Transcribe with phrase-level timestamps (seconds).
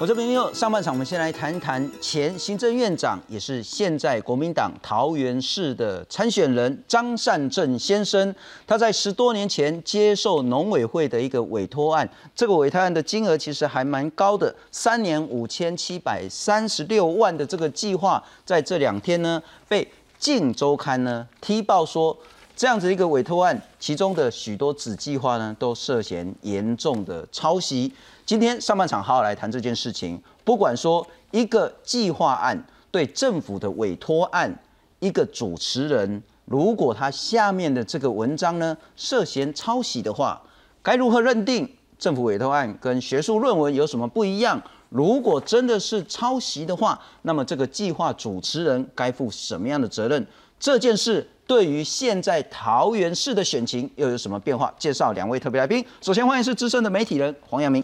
[0.00, 8.32] 我这边又上半场，我们先来谈谈前行政院长，也是现在国民党桃园市的参选人张善政先生。
[8.64, 19.84] 他在十多年前接受农委会的一个委托案，这个委托案的金额其实还蛮高的，三年五千七百三十六万的这个计划，在这两天呢被
[20.16, 22.16] 《镜周刊》呢踢爆说。
[22.56, 27.92] 这样子一个委托案，其中的许多子计划呢，都涉嫌严重的抄袭。
[28.28, 30.22] 今天上半场好好来谈这件事情。
[30.44, 34.54] 不管说一个计划案对政府的委托案，
[34.98, 40.42] 一个主持人，如果他下面的这个文章呢涉嫌抄袭的话，
[40.82, 41.66] 该如何认定
[41.98, 44.60] 政府委托案跟学术论文有什么不一样？
[44.90, 50.26] 如果真的是抄袭的话，那么这个计划主持人该负什么样的责任？
[50.60, 51.26] 这件事。
[51.48, 54.70] 对于现在桃园市的选情又有什么变化？
[54.78, 55.82] 介绍两位特别来宾。
[56.02, 57.82] 首先欢迎是资深的媒体人黄阳明，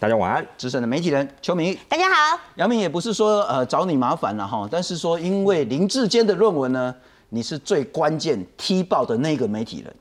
[0.00, 0.46] 大家晚安。
[0.56, 2.40] 资深的媒体人邱明，大家好。
[2.54, 6.94] 杨明也不是说呃找你麻烦了哈，但是说因为林志坚的论文呢，
[7.28, 9.94] 你是最关键踢爆的那个媒体人。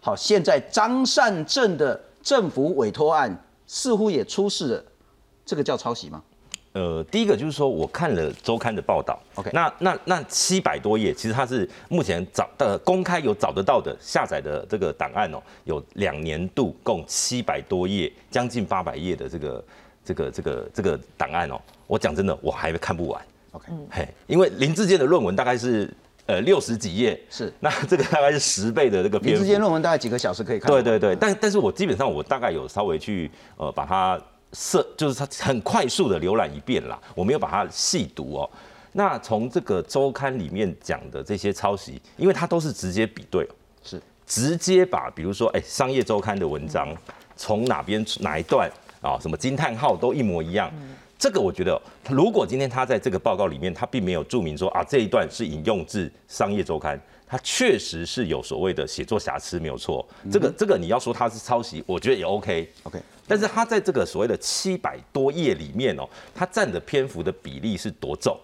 [0.00, 3.32] 好，现在张善政的政府委托案
[3.64, 4.84] 似乎也出事了，
[5.46, 6.20] 这个叫抄袭吗？
[6.74, 19.64] 呃，第一个就是说，我看了周刊的报道，OK，那那那七百多页，其实它是目前找的公开有找得到的下载的这个档案哦，有两年度共七百多页，将近八百页的这个
[20.04, 25.88] 这个这个这个档案哦，我讲真的，我还看不完，OK，嘿，因为林志健的论文大概是
[26.26, 34.20] 呃六十几页，是，那这个大概是十倍的这个林志坚论文大概几个小时可以看，对对对，但但是我基本上我大概有稍微去呃把它。
[34.54, 38.50] 设就是他很快速的浏览一遍啦，我没有把它细读哦。
[38.92, 43.44] 那从这个周刊里面讲的这些抄袭，因为它都是直接比对，
[43.82, 46.88] 是直接把比如说哎商业周刊的文章
[47.36, 48.70] 从哪边哪一段
[49.02, 50.72] 啊什么惊叹号都一模一样。
[51.18, 60.06] 这个我觉得，如果今天他在这个报告里面他并没有注明说啊这一段是引用自商业周刊，他确实是有所谓的写作瑕疵没有错。
[60.30, 63.00] 这个这个你要说他是抄袭，我觉得也 OK OK。
[63.26, 68.38] 但是他在这个所谓的七百多页里面哦，他占的篇幅的比例是多重？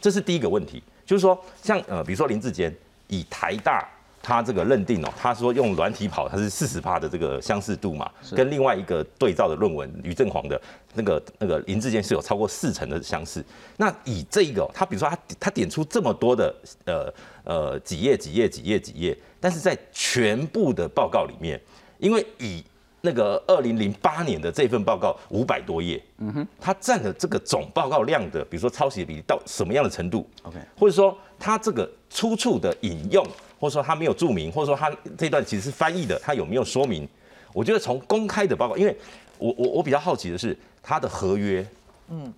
[0.00, 2.74] 这是第一个问题，就是说，像呃，比如说林志坚
[3.08, 3.86] 以台大
[4.22, 10.60] 他这个认定哦，他说用软体跑，它是四十帕的这个相似度嘛，跟另外一个对照的论文于正煌的
[10.94, 13.44] 那个那个林志坚是有超过四成的相似。
[13.76, 16.54] 那以这一个，他比如说他他点出这么多的
[16.84, 17.14] 呃
[17.44, 21.60] 呃几页几页几页几页，但是在全部的报告里面，
[21.98, 22.64] 因为以
[23.00, 33.24] 那个二零零八年的这份报告五百多页，嗯哼，它占了这个总报告量的，比如说抄袭比例到什么样的程度？OK，或者说它这个出处的引用，
[33.60, 37.08] 或者说它没有注明，或者说它这段其实是翻译的，它有没有说明？
[37.52, 38.96] 我觉得从公开的报告，因为
[39.38, 41.64] 我我我比较好奇的是它的合约，
[42.08, 42.32] 嗯，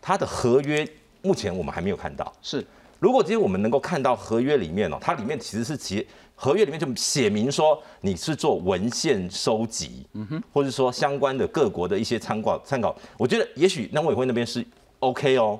[0.00, 0.88] 它的合约
[1.20, 2.32] 目前我们还没有看到。
[2.40, 2.66] 是，
[2.98, 6.06] 如果今天我们能够看到合约里面哦，它里面其实是其。
[6.36, 14.64] 合约里面就写明说你是做文献收集，嗯哼，或者说相关的各国的一些参考参考，我觉得也许农委会那边是
[15.00, 15.58] OK 哦，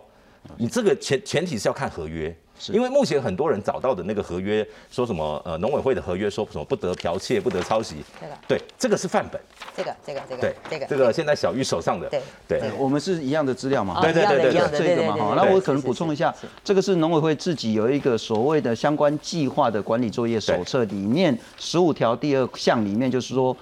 [0.57, 2.37] 你这个前前提是要看合约。
[2.73, 5.41] 因为目前很多人找到的那个合约说什么？
[5.45, 7.97] 呃，农委会的合约说什么不得剽窃、不得抄袭。
[8.21, 9.41] 这个对，这个是范本。
[9.77, 12.09] 这个这个这个对这个这个现在小玉手上的。
[12.09, 14.01] 对对，我们是一样的资料嘛？
[14.01, 15.35] 对对对对，这个嘛哈。
[15.37, 16.35] 那我可能补充一下，
[16.65, 23.57] 这个是农委会自己有一个所谓的相关计划的管理作业手册里面十五条第二项里面就是说，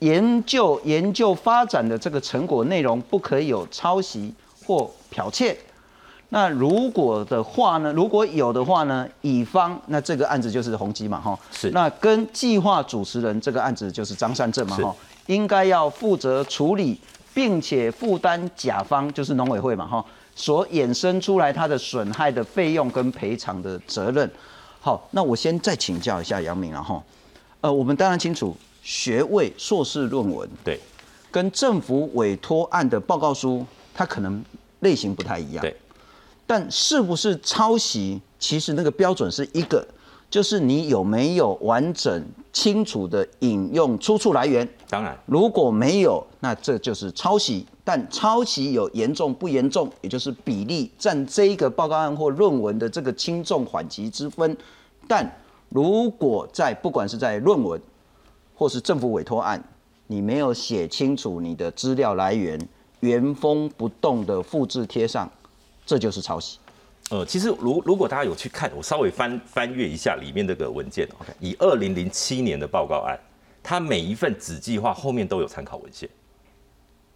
[0.00, 4.32] 研究研究发展的这个成果内容不可以有抄袭
[4.64, 5.56] 或剽窃。
[6.30, 7.90] 那如果的话呢？
[7.92, 9.08] 如果有的话呢？
[9.22, 11.38] 乙方那这个案子就是宏基嘛，哈。
[11.50, 11.70] 是。
[11.70, 14.94] 那跟计划主持人这个案子就是张善正嘛，哈。
[15.26, 17.00] 应该要负责处理，
[17.32, 20.04] 并且负担甲方就是农委会嘛，哈，
[20.34, 24.30] 所衍生出来它的损害的费用跟赔偿的责任。
[24.80, 27.02] 好，那我先再请教一下杨明了哈。
[27.62, 30.78] 呃，我们当然清楚，学位硕士论文对，
[31.30, 33.64] 跟政府委托案的报告书，
[33.94, 34.44] 它可能
[34.80, 35.62] 类型不太一样。
[35.62, 35.74] 对。
[36.48, 38.20] 但是不是抄袭？
[38.38, 39.86] 其实那个标准是一个，
[40.30, 44.66] 就是你有没有完整清楚的引用出处来源。
[44.88, 47.66] 当然，如果没有，那这就是抄袭。
[47.84, 54.56] 但抄袭有严重不严重，也就是比例占这一个报告案或论文的这个轻重缓急之分。
[55.06, 55.30] 但
[55.68, 57.78] 如果在不管是在论文
[58.54, 59.62] 或是政府委托案，
[60.06, 62.58] 你没有写清楚你的资料来源，
[63.00, 65.30] 原封不动的复制贴上。
[65.88, 66.58] 这就是抄袭。
[67.08, 71.08] 呃，其实如如果大家有去看，我稍微翻翻阅一下里面这个文件。
[71.18, 73.18] OK，以二零零七年的报告案，
[73.62, 76.06] 它每一份子计划后面都有参考文献。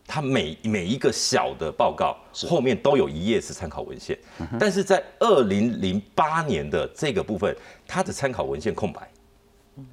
[0.07, 2.17] 它每每一个小的报告
[2.49, 4.19] 后面都有一页是参考文献，
[4.59, 7.55] 但是在二零零八年的这个部分，
[7.87, 9.07] 它的参考文献空白。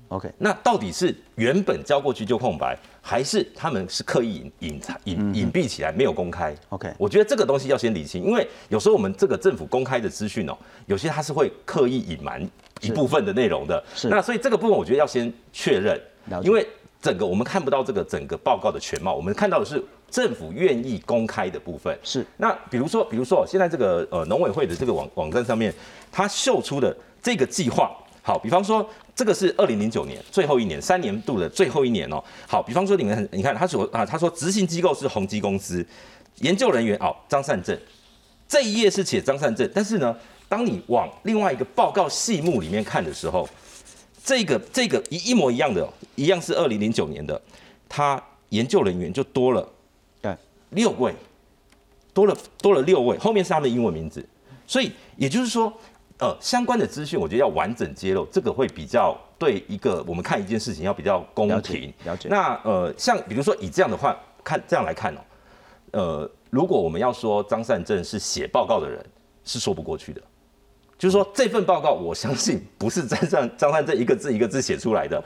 [0.10, 12.46] OK，那到底是原本交过去就空白，还是他们是刻意隐隐藏隐隐蔽起来没有公开？OK，我觉得这个东西要先理清，因为有时候我们这个政府公开的资讯哦，有些它是会刻意隐瞒
[12.82, 13.82] 一部分的内容的。
[13.96, 16.00] 是，那所以这个部分我觉得要先确认，
[16.44, 16.68] 因为
[17.02, 19.82] 整个我们看不到这个整个报告的全貌，我们看到的是
[20.12, 21.98] 政府愿意公开的部分。
[22.04, 25.74] 是，那比如说，比如说现在这个呃农委会的这个网网站上面，
[26.12, 27.96] 它秀出的这个计划。
[28.22, 28.88] 好，比方说
[29.20, 32.24] 这个是二零零九年最后一年，三年度的最后一年哦。
[32.48, 35.86] 好，比方说你们你看他说啊，他说执行机构是宏基公司，
[36.36, 37.78] 研究人员哦张善政，
[38.48, 40.16] 这一页是写张善政，但是呢，
[40.48, 43.46] 当你往另外一个报告细目里面看的时候，
[44.24, 47.42] 这个这个一一模一样的，一样是二零零九年的，
[47.90, 49.68] 他研究人员就多了，
[50.22, 50.34] 对，
[50.70, 51.14] 六位，
[52.14, 54.26] 多了多了六位，后面是他的英文名字，
[54.66, 55.74] 所以也就是说。
[56.20, 61.94] 呃，相关的资讯我觉得要完整揭露，这个会比较对一个我们看一件事情要比较公平。
[62.04, 62.28] 了解。
[62.30, 65.20] 那呃，像比如说以这样的话看这样来看哦，
[65.92, 69.04] 呃，如果我们要说张善政是写报告的人，
[69.46, 70.22] 是说不过去的。
[70.98, 75.24] 就是说这份报告，我相信不是张善张善政一个字一个字写出来的，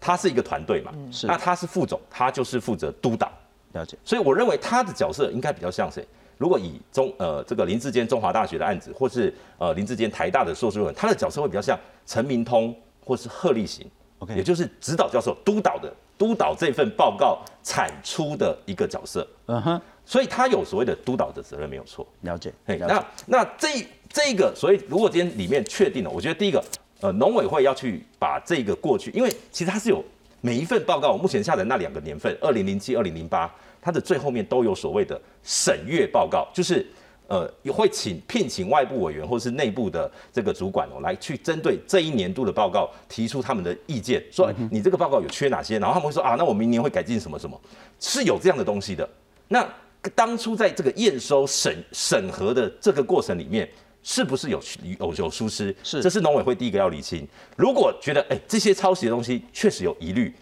[0.00, 0.92] 他是一个团队嘛。
[1.10, 1.26] 是。
[1.26, 3.28] 那他是副总，他就是负责督导。
[3.72, 3.98] 了解。
[4.04, 6.06] 所以我认为他的角色应该比较像谁？
[6.38, 12.74] 如果以中呃这个林志坚中华大学的案子，或是呃林志坚台大的硕士论文，他的角色会比较像陈明通
[13.04, 13.84] 或是贺立行
[14.20, 26.62] ，OK，也就是指导教授督导的督导这份报告产出的一个角色，嗯哼，所以他有所谓的督导的责任没有错，了解，那那这这个所以如果今天里面确定了，我觉得第一个
[27.00, 30.04] 呃农委会要去把这个过去，因为其实它是有
[30.40, 33.52] 每一份报告，我目前下的那两个年份，二零零七、二零零八。
[33.80, 36.86] 它的最后面都有所谓的审阅报告，就是
[37.26, 47.60] 呃会请聘请外部委员或是内部的这个主管哦，来去针对这一年度的报告提出他们的意见，说你这个报告有缺哪些，然后他们会说啊，那我明年会改进什么什么，
[48.00, 49.08] 是有这样的东西的。
[49.48, 49.66] 那
[50.14, 53.68] 当初在这个验收审审核的这个过程里面，
[54.02, 54.60] 是不是有
[54.98, 55.74] 有有疏失？
[55.82, 57.26] 是，这是农委会第一个要理清。
[57.56, 60.34] 如果觉得哎这些抄袭的东西确实有疑虑。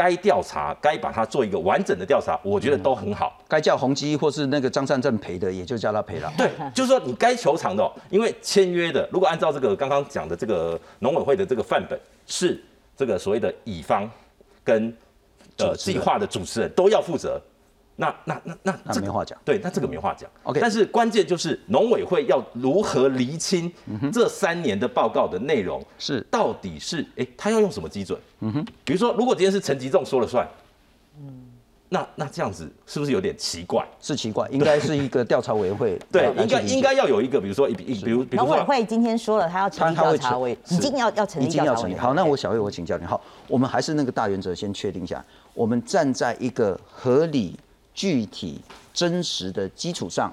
[0.00, 3.38] 该调查，该把它做一个完整的调查，我觉得都很好。
[3.46, 6.32] 该叫宏基或是那个张善政赔的，也就叫他赔了。
[6.38, 12.58] 对，就是说你该求偿的，因为签约的，如果按照这个刚刚讲的这个农委会的这个范本，是
[12.96, 14.10] 这个所谓的乙方
[14.64, 14.90] 跟
[15.58, 17.38] 呃计划的主持人都要负责。
[18.00, 20.28] 那那那那那没话讲，对，那这个没话讲。
[20.44, 23.70] OK，但是关键就是农委会要如何厘清
[24.10, 28.18] 这三年的报告的内容是到底是哎，他要用什么基准？
[28.40, 30.48] 嗯哼，比如说如果今天是陈吉仲说了算，
[31.18, 31.46] 嗯，
[31.90, 33.86] 那那这样子是不是有点奇怪？
[34.00, 35.98] 是奇怪，应该是一个调查委员会。
[36.10, 41.94] 对，应该应该要有一个，比如说一比一比如农委会今天说了，他要成立调查委，已经要要成立调查委。
[41.96, 45.22] 好，那我小魏我请教你，好，我们还是那个大原则先确定一下，
[45.52, 47.54] 我们站在一个合理。
[48.00, 48.58] 具体
[48.94, 50.32] 真实的基础上，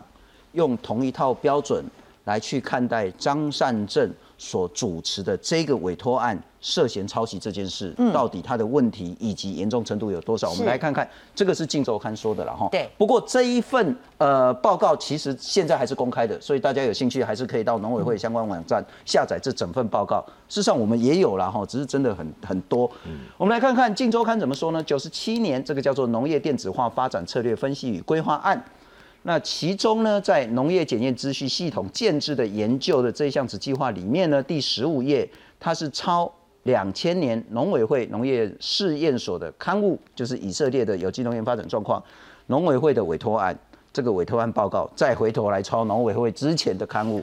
[0.54, 1.84] 用同一套标准
[2.24, 10.50] 来去看待张善政所主持的这个委托案涉嫌抄袭这件事，到底它的问题以及严重程度有多少？
[10.50, 12.68] 我们来看看，这个是《镜周刊》说的了哈。
[12.72, 12.90] 对。
[12.98, 20.24] 不过这一份呃报告其实现在还是公开的，所以大家有兴趣还是可以到农委会相关网站下载这整份报告。
[20.48, 22.90] 事实上我们也有了哈，只是真的很很多。
[23.06, 23.20] 嗯。
[23.38, 24.84] 我们来看看《镜周刊》怎么说呢？
[24.84, 28.58] 九十七年这个叫做《农业电子化发展策略分析与规划案》。
[29.28, 35.30] 那其中呢，在农业检验资讯系统建制的研究的这一项子计划里面呢，第十五页
[35.60, 42.02] 它是抄两千年农委会农业试验所的刊物，就是以色列的有机农业发展状况，
[42.46, 43.54] 农委会的委托案，
[43.92, 47.22] 这个委托案报告，再回头来抄农委会之前的刊物。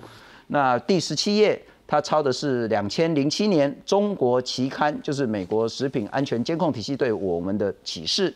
[0.49, 8.35] 那第十七页，它抄的是两千零七年中国期刊，就是美国食品安全监控体系对我们的启示。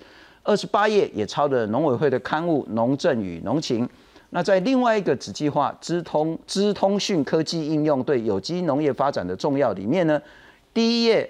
[0.49, 3.87] 二十八页也抄的农委会的刊物《农政与农情》。
[4.31, 10.19] 那在另外一个子计划“资通资通讯科技应用对有机农业发展的重要”里面呢，
[10.73, 11.29] 第一页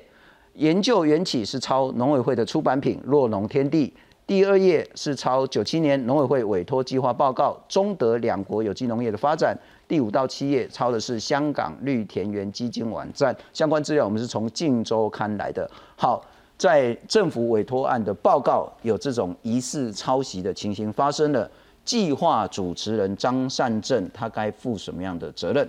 [0.54, 3.88] 研究缘起是抄农委会的出版品《若农天地》，
[4.24, 9.52] 第二页是抄九七年农委会委托计划报告《中德两国有机农业的发展》，
[9.88, 15.68] 第五到七页抄的是香港绿田园基金网站相关资料，我们是从《晋周刊》来的。
[15.96, 16.24] 好。
[16.58, 21.48] 在政府委托案的报告有这种疑似抄袭的情形发生了，
[21.84, 25.66] 计划主持人张善政他该负什么样的责任？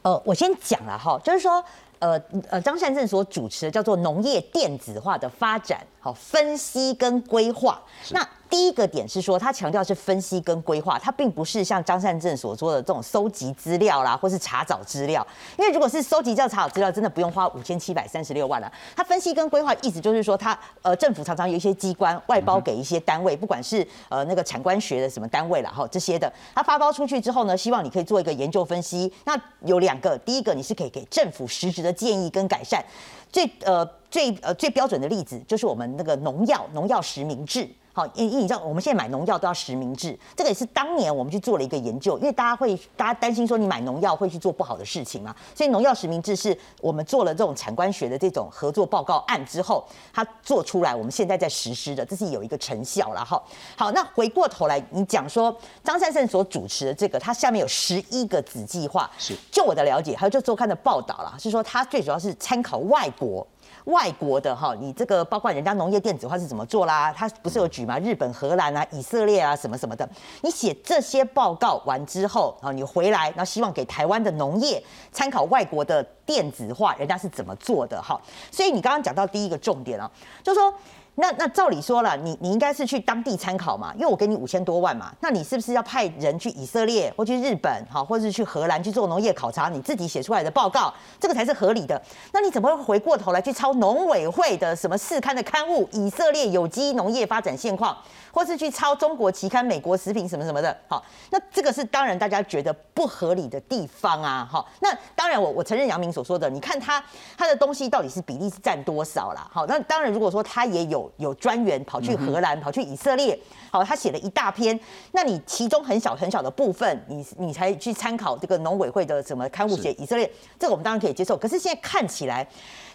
[0.00, 1.62] 呃，我先讲了哈，就是说，
[1.98, 7.80] 呃呃，张善政所主持的叫做农业电子化的发展，好分析跟规划。
[8.10, 15.26] 那第一个点是说，他强调是分析跟规划，他并不是像张善政所说的这种收集资料啦，或是查找资料。
[15.58, 18.70] 因为如果是收集、叫查找资料，真的不用花五千七百三十六万了。
[18.94, 29.10] 他分析跟规划，意思就是说，他呃政府常常有一些机关外包给一些单位，不管是呃那个产官学的什么单位了哈这些的，他发包出去之后呢，希望你可以做一个研究分析。
[29.24, 32.84] 那有两个，第一个你是可以给政府实质的建议跟改善。
[33.32, 37.66] 最呃最呃最标准的例子就是我们那个农药农药实名制。
[37.94, 53.42] 好，因因你知道我们现在买农药都要实名制，这个也是当年我们去做了一个研究，因为大家会大家担心说你买农药会去做不好的事情嘛，所以农药实名制是我们做了这种产官学的这种合作报告案之后，它做出来，我们现在在实施的，这是有一个成效了哈。
[53.76, 63.46] 好，那回过头来，你讲说张善胜所主持的这个，它下面有十一个子计划，是就我的了解，还有就周刊的报道啦，是说它最主要是参考外国。
[63.84, 67.12] 外国的哈，你这个包括人家农业电子化是怎么做啦？
[67.12, 67.98] 他不是有举吗？
[67.98, 70.08] 日本、荷兰啊、以色列啊什么什么的。
[70.42, 78.20] 你写这些报告完之后啊，你回来，然后希望给台湾的农业参考外国的电子化，人家是怎么做的哈？
[78.50, 80.10] 所以你刚刚讲到第一个重点啊，
[80.42, 80.72] 就是说。
[81.14, 92.00] 那那照理说了，你你应该是去当地参考嘛，因为我给你五千多万嘛，那你是不是要派人去以色列或去日本，好，或是去荷兰去做农业考察，你自己写出来的报告，这个才是合理的。
[92.32, 97.96] 那你怎么会回过头来去抄农委会的什么市刊的刊物，以色列有机农业发展现况？
[98.34, 107.04] 或是去抄中国期刊、美国食品什么什么的，好，那这个是当然大家觉得不合理的地方啊，好，那当然我我承认杨明所说的，你看他
[107.36, 113.38] 他的东西到底是比例是占多少啦，好，那当然如果说他也有有专员跑去荷兰、跑去以色列，
[113.70, 114.78] 好，他写了一大篇，
[115.12, 122.46] 那你其中很小很小的部分，你你才去参考这个农委会的什么刊物写以色列，这个我们当然可以接受，可是现在看起来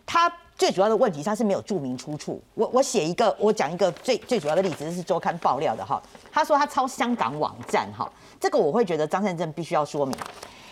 [0.05, 0.31] 他。
[0.57, 2.41] 最主要的问题，他是没有注明出处。
[2.55, 6.01] 我我写一个，我讲一个最最主要的例子，这是周刊爆料的哈。
[6.31, 10.17] 他说他抄香港网站哈，这个我会觉得张善政必须要说明。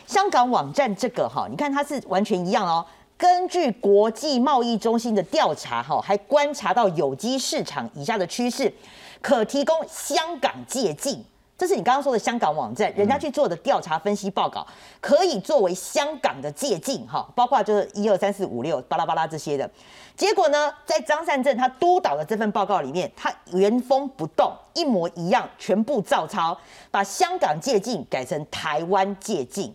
[0.07, 2.83] 香港网站这个哈，你看它是完全一样哦。
[3.17, 8.73] 根据国际贸易中心的调查哈，还观察到有机市场以下的趋势，
[9.21, 11.23] 可提供香港借鉴。
[11.57, 14.67] 这是你刚刚说的香港网站，人家去做的调查分析报告，
[14.99, 19.69] 可以作为香港的借鉴哈，包括就是一二三四五六巴拉巴拉这些的。
[20.17, 26.57] 结果呢，在张善政他督导的这份报告里面，他原封不动，一模一样，全部照抄，
[26.91, 29.73] 把香港借鉴改成台湾借鉴。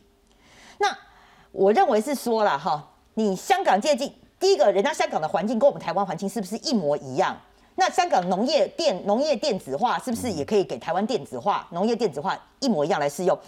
[0.77, 0.95] 那
[1.51, 7.37] 我认为是说了哈，你香港借鉴，第一个人家香港的环境跟我们台湾环境是不是一模一样？
[7.77, 13.39] 那香港农业电农业电子化是不是也可以给台湾电子化农业电子化一模一样来适用？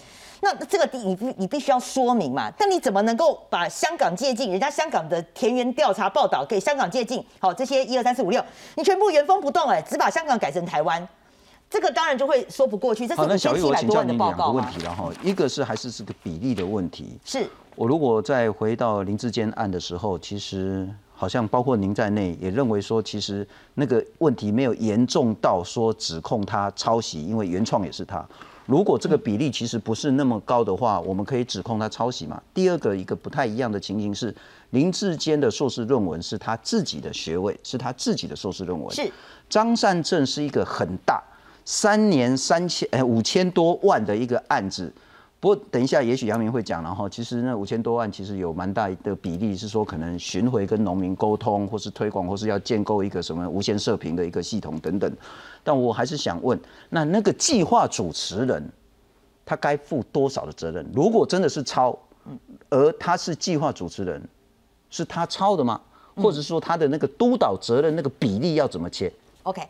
[0.41, 2.51] 那这个你你必须要说明嘛？
[2.59, 7.23] 但你怎么能够把香港借鉴人家香港的田园调查报道给香港借鉴？
[7.39, 8.43] 好，这些一二三四五六，
[8.77, 11.07] 你全部原封不动哎，只把香港改成台湾，
[11.73, 13.07] 这个当然就会说不过去。
[13.07, 17.19] 这是那小玉，我请教你两个问题了哈，一个是还是这个比例的问题。
[17.25, 20.89] 是我如果再回到林志坚案的时候，其实。
[21.15, 28.27] 好像包括您在内，也认为说，其实那个问题没有严重到说指控他抄袭，因为原创也是他。
[28.67, 32.43] 如果这个比例其实不是那么高的话，我们可以指控他抄袭嘛？
[32.53, 34.35] 第二个一个不太一样的情形是，
[34.71, 38.93] 林志坚的硕士论文是他自己的学位，是他自己的硕士论文。
[38.93, 39.09] 是
[39.49, 41.23] 张善政是一个很大
[41.65, 44.93] 三年三千呃五千多万的一个案子。
[45.41, 55.13] 不过等一下，也许杨明会讲，然后其实那五千多万其实有蛮大的比例是说可能巡回跟农民沟通，或是推广，或是要建构一个什么无线射频的一个系统等等。
[55.65, 56.57] 但我还是想问，
[56.91, 58.71] 那那个计划主持人
[59.45, 60.87] 他该负多少的责任？
[60.95, 61.99] 如果真的是抄，
[62.71, 64.23] 而他是计划主持人，
[64.91, 65.81] 是他抄的吗？
[66.15, 69.61] 或者说他的那个督导责任那个比例要怎么切？OK，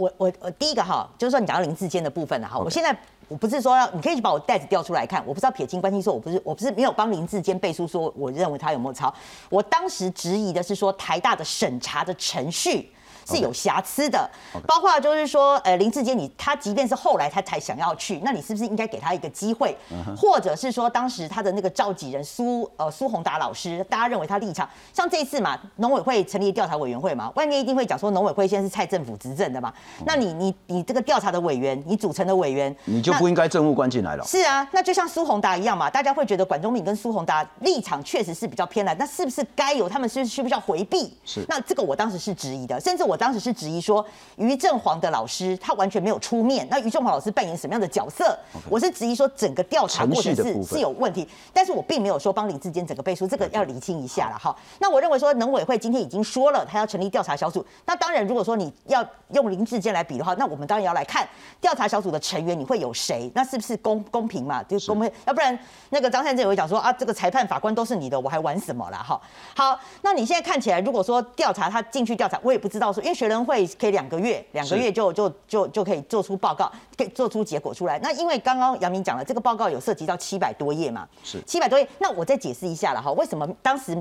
[0.00, 2.96] 我我我第一个哈，就是说你讲到林志坚的部分了哈，我现在。
[3.30, 5.22] 我不是说要，你可以去把我袋子调出来看。
[5.24, 9.14] 我不知道撇清关系，说我不是，我不是没有帮林志坚背书，说我认为他有没有抄。
[9.48, 12.90] 我当时质疑的是说台大的审查的程序。
[13.30, 14.28] 是有瑕疵的，
[14.66, 19.76] 包括就是说，呃，林志坚，你他即便是后来他才想要去，那你是不是应该给他一个机会？
[20.16, 29.72] 或者是说，当时他的那个召集人苏呃苏宏达老师，大家认为他立场像这次嘛，农委会成立调查委员会嘛，外面一定会讲说农委会现在是蔡政府执政的嘛，
[30.04, 34.24] 那你你你这个调查的委员，你组成的委员，你就不应该政务官进来了。
[34.24, 41.16] 是啊，那就像苏宏达一样嘛，大家会觉得管中敏跟苏宏达立场确实是比较偏蓝，那是不是该有他们是需不需要回避？
[41.24, 43.19] 是，那这个我当时是质疑的，甚至我。
[43.20, 44.04] 当时是质疑说
[44.36, 48.34] 于正煌的老师他完全没有出面，那于正煌老师扮演什么样的角色？
[48.70, 54.56] 我是质疑说整个调查过程是是有问题，但是我并没有说帮林志坚整个背书，这个要理清一下了哈。
[54.78, 57.62] 那我认为说农委会今天已经说了，他要成立调查小组。
[57.84, 61.28] 那当然，如果说你要用林志坚来比的话，那我们当然要来看
[61.60, 63.30] 调查小组的成员你会有谁？
[63.34, 64.62] 那是不是公公平嘛？
[64.62, 65.56] 就公平，要不然
[65.90, 69.20] 那个张善政也会讲说啊，这个裁判法官都是你的，我还玩什么了哈？
[69.54, 77.98] 好，那你现在看起来，如果说调查他进去调查，我也不知道说，学人会可以两个月，两个月就就就就可以做出报告，可以做出结果出来。
[78.02, 81.88] 那因为刚刚杨明讲了，这个报告有涉及到七百多页嘛，是七百多页。
[81.98, 83.94] 那我再解释一下了哈，为什么当时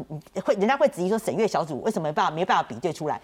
[0.44, 3.20] 会人家会质疑说审阅小组为什么没办法没办法比对出来？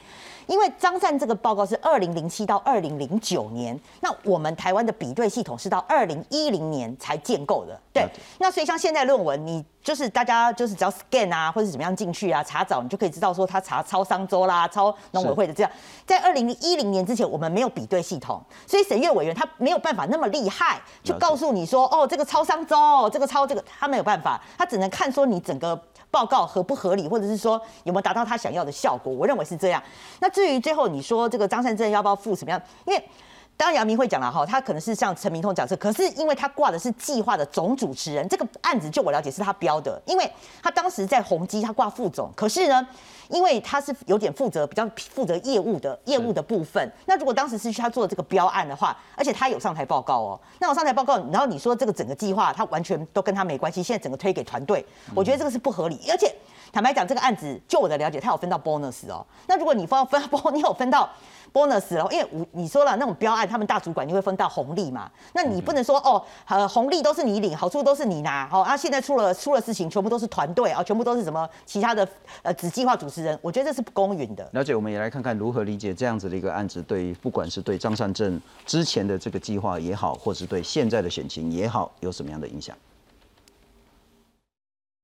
[0.47, 7.79] 因为张善这个报告是二零零七到二零零九年，那我们台湾的比对系统是到二零一零年才建构的。
[7.91, 8.07] 对，
[8.39, 15.64] 那所以像现在论文，你就是大家就是只要 scan 啊，或者怎么样进去啊，查找你就可以知道说他查超商周啦、超农委会的这样。
[16.05, 25.79] 在二零一零年之前，我们没有比对系统，所以审阅委员他没有办法那么厉害，去告诉你说哦，这个超商周，这个超这个，他没有办法，他只能看说你整个。
[26.11, 29.11] 报告合不合理，或者是说有没有达到他想要的效果？
[29.11, 29.83] 我认为是这样。
[30.21, 32.61] 那至于最后你说这个张善政要不要负什么样？
[32.85, 33.09] 因为
[33.57, 40.29] 当然杨明会讲了哈，他可能是像陈明通讲这，可是因为他挂的是计划的总主持人，这个案子就我了解是他标的，因为
[40.61, 42.87] 他当时在宏基他挂副总，可是呢。
[43.27, 54.85] 因为他是有点负责比较负责业务的业务的部分，那如果当时是去他做这个标案的话，而且他有上台报告哦，那我上台报告，然后你说这个整个计划他完全都跟他没关系，现在整个推给团队，
[55.15, 56.31] 我觉得这个是不合理，而且
[56.71, 60.21] 坦白讲，这个案子就我的了解，他有分到 bonus 哦，那如果你分分
[60.53, 61.09] 你有分到。
[61.53, 72.07] Bonus 了，因为我你说了那种标案，他们大主管就会分到红利嘛，那你不能说哦，呃，红利都是你领，好处都是你拿，好啊，现在出了出了事情，全部都是团队啊，全部都是什么其他的
[72.41, 74.47] 呃子计划主持人，我觉得这是不公允的。
[74.53, 82.75] 了解，我们也来看看如何理解这样子的一个案子，对于不管是对张善政之前的这个计划也好，或是对现在的选情也好，有什么样的影响？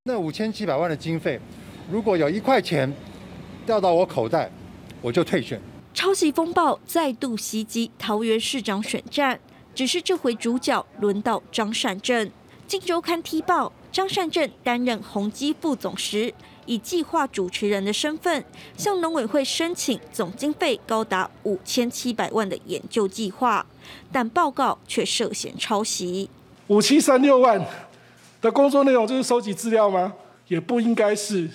[0.04, 1.40] 那五千七百万的经费，
[1.92, 2.92] 如果有一块钱
[3.68, 4.50] 掉到我口袋，
[5.00, 5.62] 我就退选。
[5.94, 9.40] 抄袭风暴再度袭击桃园市长选战，
[9.76, 12.32] 只是这回主角轮到张善政。
[12.66, 16.34] 金周刊踢爆，张善政担任宏基副总时，
[16.66, 18.46] 以计划主持人的身份，
[18.78, 23.66] 向农委会申请总经费高达五千七百万的研究计划，
[24.12, 26.30] 但报告却涉嫌抄袭。
[26.68, 27.62] 五七三六万
[28.40, 30.14] 的工作内容就是收集资料吗？
[30.48, 31.50] 也不应该是，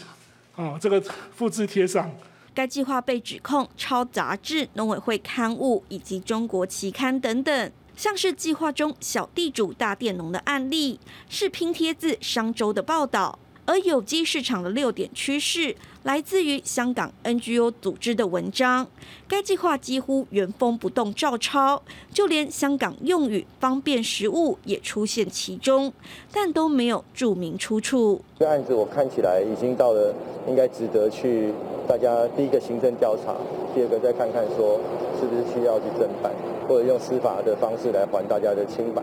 [0.55, 1.03] 啊，这个
[1.35, 2.11] 复制贴上。
[2.57, 13.39] 该计划被指控抄杂志、农委会刊物以及中国期刊等等，像是计划中小地主大佃农的案例，是拼贴自商周的报道。
[13.67, 15.75] 而有机市场的六点趋势
[16.05, 18.87] 来自于香港 NGO 组织的文章，
[19.27, 21.83] 该计划几乎原封不动照抄，
[22.15, 25.93] 就连香港用语“方便食物”也出现其中，
[26.33, 28.23] 但都没有注明出处。
[28.39, 30.15] 这案子我看起来已经到了
[30.49, 31.53] 应该值得去
[31.89, 33.35] 大家第一个行政调查，
[33.75, 34.81] 第二个再看看说
[35.19, 36.33] 是不是需要去侦办，
[36.69, 39.03] 或者用司法的方式来还大家的清白。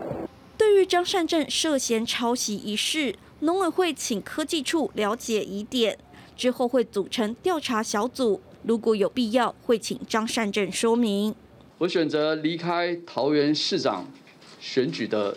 [0.56, 3.14] 对于张善政涉嫌抄袭一事。
[3.44, 5.98] 农委会请科技处了解疑点，
[6.34, 11.34] 之后会组成调查小组，如果有必要，会请张善政说明。
[11.76, 14.06] 我选择离开桃园市长
[14.58, 15.36] 选举的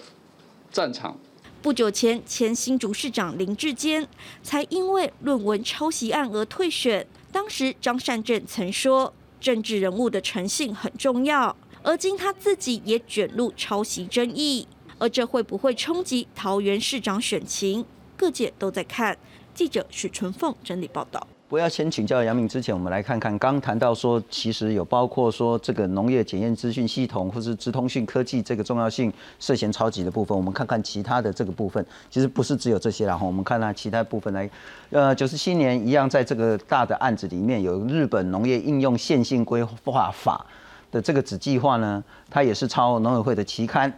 [0.72, 1.20] 战场。
[1.62, 4.08] 不久前，前新竹市长林志坚
[4.41, 7.06] 才因为论文抄袭案而退选。
[7.34, 14.65] 当时张善政曾说，政治人物的诚信很重要，而今他自己也卷入抄袭争议，
[14.98, 17.84] 而这会不会冲击桃园市长选情？
[18.17, 19.15] 各界都在看。
[19.53, 21.25] 记者许纯凤整理报道。
[21.47, 30.38] 不要先请教杨明之前，我们来看看刚谈到说，其实有包括说这个农业检验资讯系统，或是资通讯科技这个重要性涉嫌超级的部分。
[30.38, 34.49] 我们看看其他的这个部分，其实不是只有这些然后我们看看其他部分来，
[34.89, 40.45] 呃，九十七年一样，在这个大的案子里面有日本农业应用线性规划法
[40.91, 43.91] 的这个子计划呢，它也是抄农委会的期刊。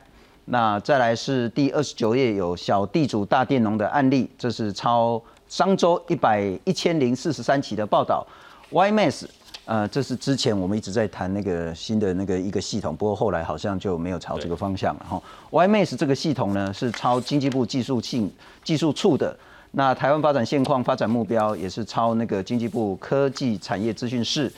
[0.52, 8.26] 那再来是第二十九页有小地主大佃农的案例，这是抄商周一百一千零四十三期的报道。
[8.72, 9.26] ymas
[9.66, 15.22] 呃，这是之前我们一直在谈那个新的那个一个系统，不过后来好像就没有朝这个方向了哈。
[15.52, 18.32] ymas 这个系统呢是抄经济部技术性
[18.64, 19.38] 技术处的，
[19.74, 24.52] 那台湾发展现况发展目标也是抄那个经济部科技产业资讯室。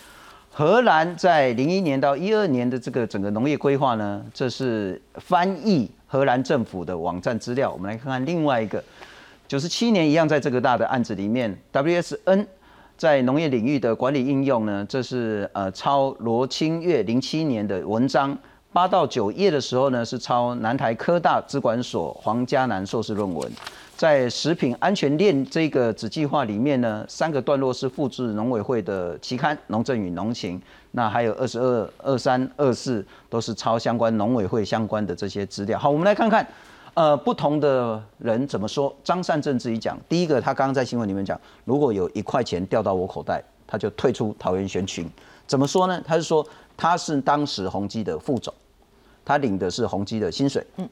[0.54, 7.72] 荷兰在零一年到一二年的这个整个农业规划呢，这是翻译荷兰政府的网站资料。
[7.72, 8.84] 我们来看看另外一个，
[9.48, 12.46] 九十七年一样在这个大的案子里面，WSN
[12.98, 18.38] 在农业领域的管理应用呢，这是呃抄罗清月零七年的文章，
[18.74, 23.50] 八到九页的时候呢是抄南台科大资管所黄嘉南硕士论文。
[24.02, 30.58] 在食品安全链这个子计划里面呢，三个段落是复制农委会的期刊《农政与农情》，
[30.90, 35.78] 那还有二十二、二三、二四都是抄相关农委会相关的这些资料。
[35.78, 36.44] 好，我们来看看。
[36.96, 38.92] 呃，不同的人怎么说？
[39.04, 45.08] 张善政自己讲，第一个，他刚刚在新闻里面讲，如果有一块钱掉到我口袋，他就退出桃园选群。
[45.46, 46.02] 怎么说呢？
[46.04, 46.44] 他是说
[46.76, 48.52] 他是当时宏基的副总，
[49.24, 50.90] 他领的是宏基的薪水，嗯，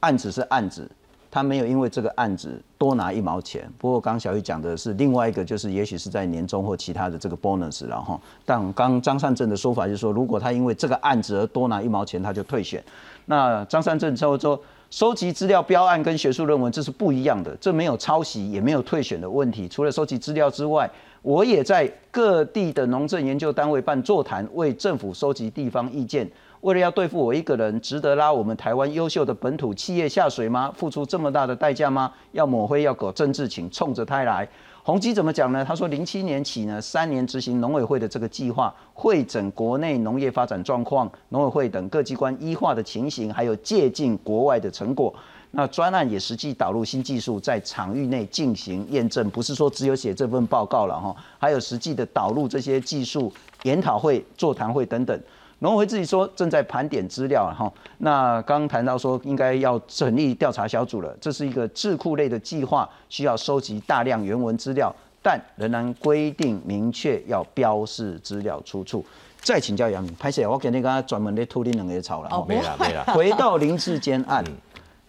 [0.00, 0.90] 案子是案子，
[1.30, 3.70] 他没有因为这个案子多拿一毛钱。
[3.78, 12.82] 不过刚小玉讲的是另外一个，就是也许是在年终或其他的这个 bonus，然后，但刚张善政的说法就是说，如果他因为这个案子而多拿一毛钱，他就退选。
[13.26, 14.60] 那张善政之后说。
[14.90, 19.68] 收集资料标案跟学术论文这是不一样的，这没有抄袭也没有退选的问题。
[19.68, 26.26] 除了收集资料之外，我也在各地的农政研究单位办座谈，为政府收集地方意见。
[26.60, 30.72] 为了要对付我一个人，值得拉我们台湾优秀的本土企业下水吗？
[30.76, 32.12] 付出这么大的代价吗？
[32.32, 34.48] 要抹黑要搞政治，请冲着他来。
[34.82, 35.64] 宏基怎么讲呢？
[35.64, 45.14] 他说，零七年起呢，三年执行农委会的这个计划，会诊国内农业发展状况，农委会等各机关医化的情形，还有借鉴国外的成果。
[45.50, 55.20] 那专案也实际导入新技术，在场域内进行验证，不是说只有写这份报告了哈，还有实际的导入这些技术研讨会、座谈会等等。
[55.60, 69.04] 农委会自己说正在盘点资料哈，那刚刚谈到说应该要成立调查小组了，这是一个智库类的计划，需要收集大量原文资料，但仍然规定明确要标示资料出处。
[69.40, 73.04] 再请教杨明，拍摄我给你刚刚专门的秃顶两个草了，没了没了。
[73.06, 74.44] 回到林志坚案，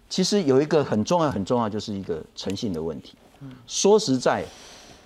[0.09, 3.13] 其实有一个很重要很重要，就是一个诚信的问题。
[3.67, 4.43] 说实在，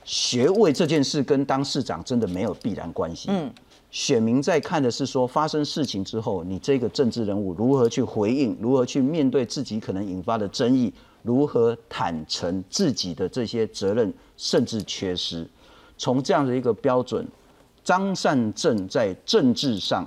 [0.05, 3.27] 学位这件事跟当市长真的没有必然关系。
[3.29, 3.51] 嗯。
[3.93, 15.47] 选民在看的是说，发生事情之后，你这个政治人物如何去回应，如何去面对自己可能引发的争议，如何坦诚自己的这些责任，甚至缺失。
[15.95, 17.23] 从这样的一个标准，
[17.83, 20.03] 张善政在政治上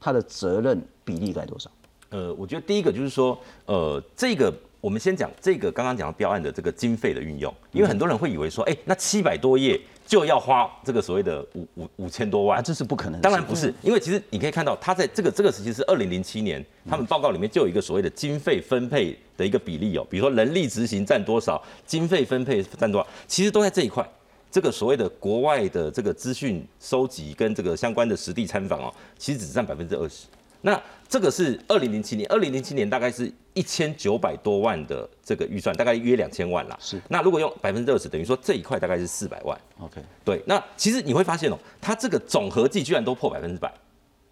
[0.00, 1.70] 他的责任比例该多少？
[2.10, 9.80] 呃，我觉得第一个就是说，呃，这个我们先讲这个刚刚讲的标案的这个经费的运用，因为很多人会以为说，哎，那七百多页。
[10.04, 13.20] 就要花这个所谓的五五五千多万，这是不可能。
[13.20, 24.06] 当然不是，因为其实你可以看到，他在这个这个时期是二零零七年，他们报告里面就有一个所谓的经费分配的一个比例哦，比如说人力执行占多少，经费分配占多少，其实都在这一块。
[24.50, 30.26] 这个所谓的国外的这个资讯收集跟这个相关的实地参访哦，其实只占百分之二十。
[30.62, 36.78] 那这个是二零零七年，二零零七年大概是一千九百多万的这个预算，大概约两千万啦。
[36.80, 36.98] 是。
[37.08, 39.60] 那如果用百分之二十，等于说这一块大概是四百万。
[39.80, 40.00] OK。
[40.24, 40.42] 对。
[40.46, 43.70] 那其实你会发现哦，它这个总合计居然都破百分之百，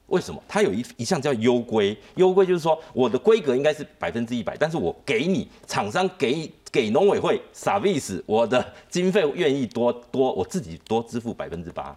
[0.07, 0.43] 为什么？
[0.49, 11.95] 它有一一项叫优规，优规就是说我的规格应该是百分之一百，但是我给你厂商给给农委会 service，我的经费愿意多多，我自己多支付百分之八。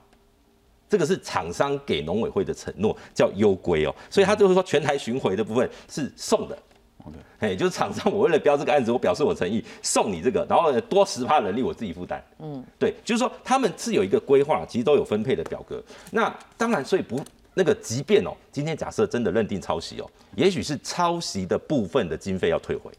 [0.93, 6.55] 这个是厂商给农委会的承诺，叫优规哦，所以他就是说全台巡回的部分是送的
[7.03, 15.83] ，OK，哎，就是厂商我为了标这个案子，我表示我诚意送你这个，然后多十趴人力我自己负担，嗯，对，就是说他们是有一个规划，其实都有分配的表格。
[16.11, 17.19] 那当然，所以不
[17.55, 22.91] 那个，即便哦，今天假设真的认定抄袭哦，也许是抄袭的部分的经费要退回。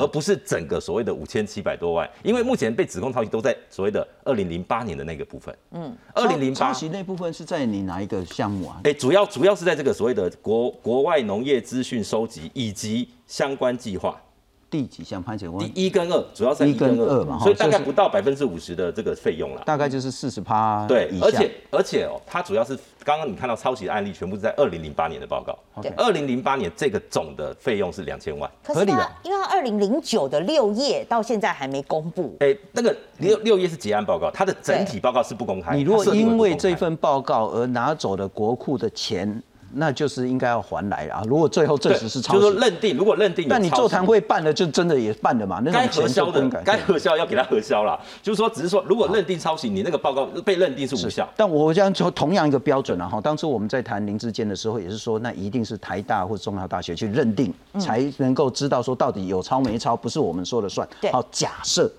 [0.00, 5.54] 而不是整个所谓的五千七百多万，因为目前被指控抄袭都在所谓的二零零八年的那个部分。
[5.72, 8.80] 嗯，二零零八抄袭那部分是在你哪一个项目啊？
[8.84, 14.20] 哎，主要主要是在这个所谓的国国外农业资讯收集以及相关计划。
[14.70, 15.50] 第几项判决？
[15.58, 19.62] 第一跟二，主要是一跟二嘛，所以大概不到百分之五十的这个费用了。
[19.66, 20.86] 大概就是四十趴。
[20.86, 25.58] 对，而且而且哦，它主要是刚刚你看到抄袭的案例，全部是在二零零八年的报告。
[25.82, 29.10] 对，二零零八年这个总的费用是两千万，合理的。
[29.24, 32.36] 因为二零零九的六页到现在还没公布。
[32.38, 35.74] 哎，那个六六页是结案报告，它的整体报告是不公开。
[35.74, 39.42] 你如果因为这份报告而拿走了国库的钱。
[39.72, 41.22] 那就是应该要还来啊！
[41.28, 45.60] 如果最后证实是抄袭，就是认定，如果认定，但你座谈会办了，就真的也办了嘛？
[45.64, 47.98] 那该核销的，该核销要给他核销了。
[48.22, 51.28] 就是说，只是说，如果认定抄袭，你那个报告被认定是无效。
[51.36, 60.88] 但我这样说，同样一个标准啊，哈，当初我们在谈林志坚的时候，也是说，那一定是台大或中央大学去认定，才能够知道说到底有抄没抄，不是我们说了算。
[61.12, 61.90] 好，假设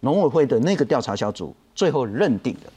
[0.00, 2.72] 农委会的那个调查小组最后认定的，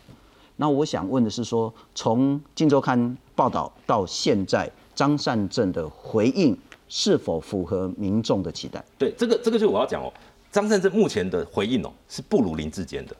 [0.55, 2.99] 那我想问的是说，从《金周刊》
[3.37, 4.69] 报道到现在。
[4.97, 6.57] 张善政的回应
[6.89, 8.83] 是否符合民众的期待？
[8.97, 10.11] 对，这个这个就我要讲哦。
[10.51, 13.15] 张善政目前的回应哦是不如林志坚的，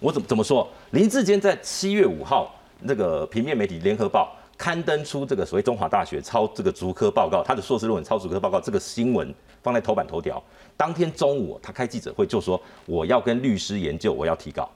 [0.00, 0.66] 我怎么怎么说？
[0.92, 2.50] 林志坚在七月五号
[2.80, 10.42] 那个平面媒体《联合报》刊登出这个所谓中华大学抄这个竹科报告，他的硕士论文抄竹科报告这个新闻放在头版头条。
[10.78, 14.66] 当天中午他开记者会就说我要跟律师研究，我要提告。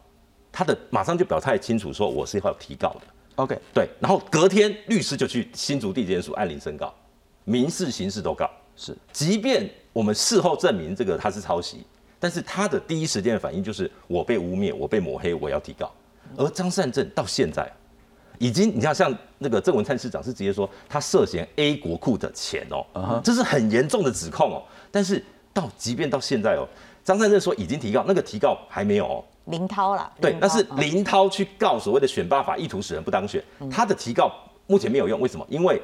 [0.52, 3.00] 他的马上就表态清楚说我是要提告的。
[3.36, 6.94] OK，对，然后隔天律师就去新竹地检署按铃申告，
[7.44, 8.48] 民事、刑事都告。
[8.76, 11.84] 是，即便我们事后证明这个他是抄袭，
[12.18, 15.90] 但是他的第一时间的反应就是我被污蔑，我被抹黑，我要提告。
[16.36, 17.70] 而张善政到现在
[18.38, 24.62] 已经，你看像那个郑文灿市长是直接说他涉嫌 A 国库的钱哦，这是很严重的指控哦。
[24.90, 26.66] 但是到即便到现在哦，
[27.04, 29.24] 张善政说已经提告，那个提告还没有哦。
[29.46, 34.32] 林涛啦，对那是哦林涛去告所谓的选罢法意图使人不当选，他的提告
[34.66, 35.44] 目前没有用，为什么？
[35.48, 35.80] 因为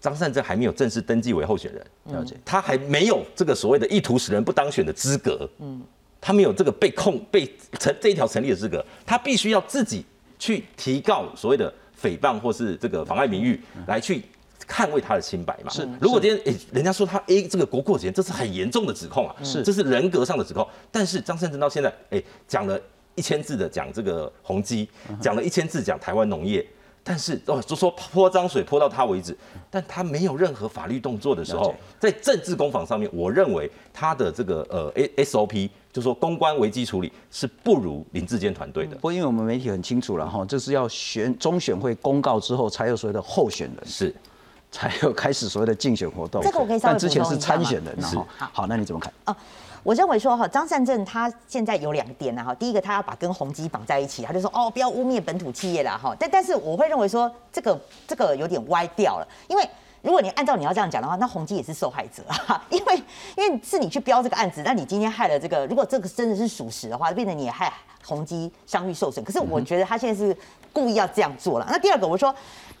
[0.00, 2.36] 张善政还没有正式登记为候选人，了解。
[2.44, 5.82] 他还没有这个所谓的意图使人不当选的资格，嗯，
[6.20, 10.04] 他没有这个被控被成这一条成立的资格，他必须要自己
[10.38, 14.22] 去提告所谓的诽谤或是这个妨碍名誉，来去
[14.68, 15.70] 捍卫他的清白嘛。
[15.70, 19.62] 是如果今天诶、人家说他 A 这个国库钱，这是很严重的指控啊，是。
[19.64, 20.64] 这是人格上的指控。
[20.92, 22.78] 但是张善政到现在诶讲了
[23.18, 24.88] 一千字的讲这个宏基，
[25.20, 26.64] 讲了一千字讲台湾农业。
[27.04, 29.34] 但是哦，就说泼脏水泼到他为止，
[29.70, 39.02] 但他没有任何法律动作的时候，在政治攻防上面，我认为他的这个呃 S O P，就说公关危机处理是不如林志坚团队的不。
[39.02, 44.14] 过因为我们媒体很清楚了哈，这是要选中选会公告之后才有所谓的候选人，是，
[44.70, 46.42] 才有开始所谓的竞选活动。
[46.42, 49.12] 这个我可以稍微但之前是参选人然后好，那你怎么看？
[49.82, 59.68] 我认为说哈，张善政他现在有两点呢哈，第一个他要把跟宏基绑在一起，他就说哦不要污蔑本土企业啦哈，但但是我会认为说这个这个有点歪掉了，因为。
[60.02, 63.02] 如果你按照你要这样讲的话，那宏基也是受害者啊， 因为
[63.36, 67.72] 因为是你去标这个案子，那你今天害了这个，如果这个真的是属实的话，变成你也害
[68.04, 69.24] 宏基商誉受损。
[69.24, 70.36] 可是我觉得他现在是
[70.72, 71.66] 故意要这样做了。
[71.68, 72.34] 那第二个，我说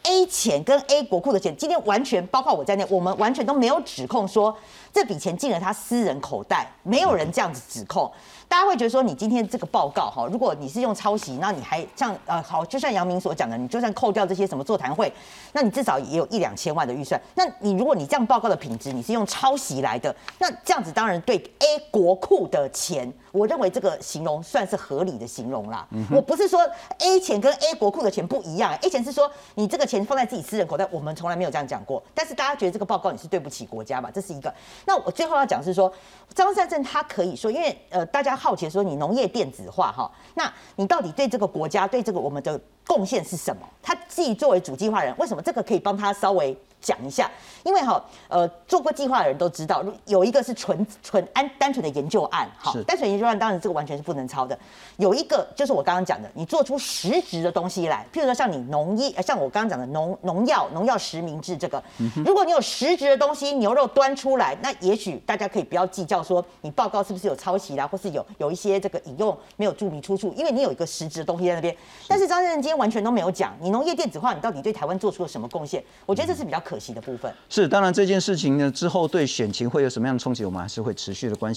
[0.04, 4.56] A 钱跟 A 国库的钱，今天完全包括我在内，我们完全都没有指控说
[4.92, 8.10] 这笔钱进了他私人口袋，没有人这样子指控。
[8.48, 15.12] 大家会觉得说，你今天这个报告哈，如果你是用抄袭，那你还像呃好，就像杨明所讲的，你就算扣掉这些什么座谈会，
[15.52, 17.20] 那你至少也有一两千万的预算。
[17.34, 25.86] 那你如果你这样报告的品质，你是用抄袭来的，那这样子当然对 A 国库的钱，我认为这个形容算是合理的形容啦。
[26.10, 26.60] 我不是说
[26.98, 32.02] A 钱跟 A 国库的钱不一样，A 钱是说你这个钱放在自己私人口袋，我们从来没有这样讲过。
[32.14, 34.10] 但是大家觉得这个报告你是对不起国家吧？
[34.12, 34.52] 这是一个。
[34.84, 35.92] 那我最后要讲是说，
[36.34, 43.62] 张善政他可以说，因为呃大家好奇说你农业电子化哈，那你到底对这个国家对这个我们的贡献是什么？
[43.82, 47.30] 他自己作为主计划人，为什么这个可以帮他稍微讲一下？
[47.64, 54.58] 因为哈呃做过计划的人都知道，如有一个是纯纯单单纯的研究案，哈是，单纯研究案当然这个完全是不能抄的。
[54.96, 61.82] 有一个就是我刚刚讲的，你做出实质的东西来，譬如说像你农业，呃像我刚刚讲的农农药农药实名制这个，
[62.24, 71.76] 如果你有实质的东西，牛肉端出来，那也许大家可以不要计较说你报告是不是有抄袭啦，或是有有一些这个引用没有注明出处，因为你有一个实质的东西在那边。
[72.06, 75.82] 但是张先生今天完全都没有讲，你农业电子化，你到底对台湾做出了什么贡献？
[76.06, 77.32] 我觉得这是比较可惜的部分。
[77.48, 81.56] 是，当然这件事情呢之后对选情会有什么样的冲击，我们还是会持续的关心。